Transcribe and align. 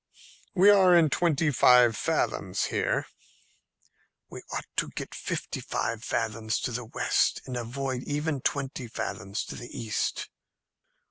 "We 0.55 0.71
are 0.71 0.95
in 0.97 1.11
twenty 1.11 1.51
five 1.51 1.95
fathoms 1.95 2.65
here." 2.73 3.05
"We 4.31 4.41
ought 4.51 4.65
to 4.77 4.89
get 4.89 5.09
into 5.09 5.17
fifty 5.19 5.59
five 5.61 6.03
fathoms 6.03 6.59
to 6.61 6.71
the 6.71 6.85
west, 6.85 7.43
and 7.45 7.55
avoid 7.55 8.01
even 8.05 8.41
twenty 8.41 8.87
fathoms 8.87 9.43
to 9.45 9.55
the 9.55 9.69
east." 9.79 10.29